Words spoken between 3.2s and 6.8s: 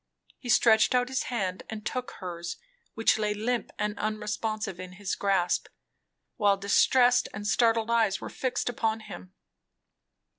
limp and unresponsive in his grasp, while